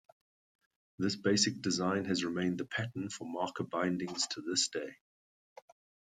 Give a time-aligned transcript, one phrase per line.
[0.97, 4.95] This basic design has remained the pattern for Marker bindings to this day.